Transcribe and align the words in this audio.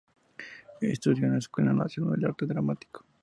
Estudió 0.81 1.25
en 1.27 1.33
la 1.33 1.37
Escuela 1.37 1.73
Nacional 1.73 2.19
de 2.19 2.25
Arte 2.25 2.47
Dramático. 2.47 3.05